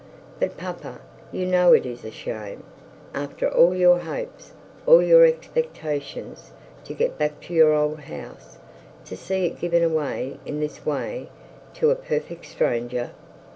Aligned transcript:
'But, 0.39 0.57
papa, 0.57 0.99
you 1.31 1.45
know 1.45 1.73
it 1.73 1.85
is 1.85 2.03
a 2.03 2.09
shame. 2.09 2.63
After 3.13 3.47
all 3.47 3.75
your 3.75 3.99
hopes, 3.99 4.53
all 4.87 5.03
your 5.03 5.25
expectations 5.25 6.53
to 6.85 6.95
get 6.95 7.19
back 7.19 7.47
your 7.51 7.73
old 7.75 7.99
house, 7.99 8.57
to 9.05 9.15
see 9.15 9.45
it 9.45 9.59
given 9.59 9.83
away 9.83 10.39
in 10.43 10.59
this 10.59 10.87
way 10.87 11.29
to 11.75 11.91
a 11.91 11.95
perfect 11.95 12.47
stranger!' 12.47 13.11